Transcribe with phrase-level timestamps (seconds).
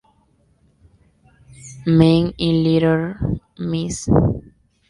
[1.85, 3.17] Men" y "Little
[3.59, 4.09] Miss".